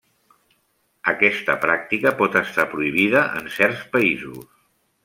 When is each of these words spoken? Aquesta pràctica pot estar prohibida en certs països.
Aquesta 1.11 1.57
pràctica 1.67 2.15
pot 2.23 2.39
estar 2.43 2.67
prohibida 2.75 3.25
en 3.43 3.55
certs 3.61 3.87
països. 3.97 4.43